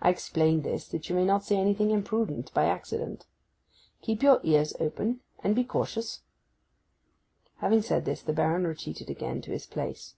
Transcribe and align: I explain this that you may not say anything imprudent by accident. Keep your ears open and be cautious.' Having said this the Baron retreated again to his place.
I 0.00 0.08
explain 0.08 0.62
this 0.62 0.88
that 0.88 1.10
you 1.10 1.14
may 1.14 1.26
not 1.26 1.44
say 1.44 1.58
anything 1.58 1.90
imprudent 1.90 2.50
by 2.54 2.64
accident. 2.64 3.26
Keep 4.00 4.22
your 4.22 4.40
ears 4.42 4.72
open 4.80 5.20
and 5.44 5.54
be 5.54 5.62
cautious.' 5.62 6.22
Having 7.58 7.82
said 7.82 8.04
this 8.06 8.22
the 8.22 8.32
Baron 8.32 8.66
retreated 8.66 9.10
again 9.10 9.42
to 9.42 9.50
his 9.50 9.66
place. 9.66 10.14